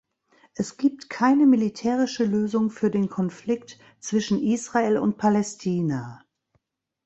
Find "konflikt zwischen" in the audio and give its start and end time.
3.07-4.41